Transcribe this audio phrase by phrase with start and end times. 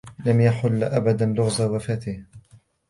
[0.25, 2.23] لم يُحل أبدا لغز وفاتها.